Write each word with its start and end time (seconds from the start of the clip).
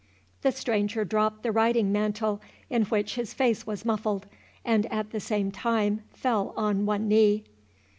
The 0.41 0.51
stranger 0.51 1.05
dropped 1.05 1.43
the 1.43 1.51
riding 1.51 1.91
mantle 1.91 2.41
in 2.71 2.85
which 2.85 3.13
his 3.13 3.35
face 3.35 3.67
was 3.67 3.85
muffled, 3.85 4.25
and 4.65 4.91
at 4.91 5.11
the 5.11 5.19
same 5.19 5.51
time 5.51 6.01
fell 6.11 6.55
on 6.57 6.87
one 6.87 7.07
knee. 7.07 7.43